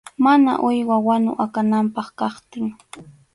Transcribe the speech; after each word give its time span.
Mana 0.23 0.51
uywa 0.67 0.95
wanu 1.07 1.31
akananpaq 1.45 2.07
kaptin. 2.19 2.65